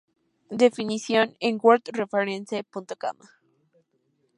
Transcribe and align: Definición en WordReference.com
Definición 0.63 1.27
en 1.47 1.53
WordReference.com 1.63 3.17